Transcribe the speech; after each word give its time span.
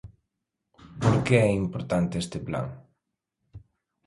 Por 1.01 1.15
que 1.25 1.35
é 1.47 1.49
importante 1.63 2.15
este 2.23 2.39
plan? 2.47 2.67